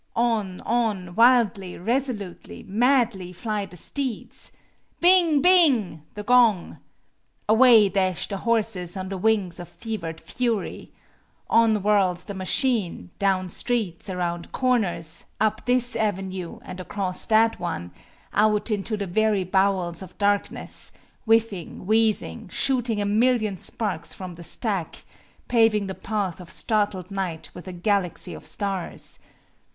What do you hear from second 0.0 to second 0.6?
On,